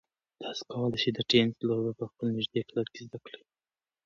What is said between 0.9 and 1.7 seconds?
شئ چې د تېنس